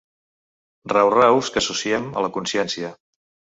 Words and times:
Rau-raus 0.93 1.53
que 1.57 1.63
associem 1.63 2.09
a 2.09 2.25
la 2.27 2.33
consciència. 2.41 2.93